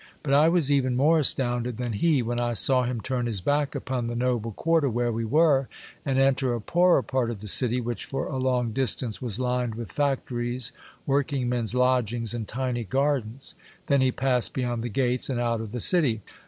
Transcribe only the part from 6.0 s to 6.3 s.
and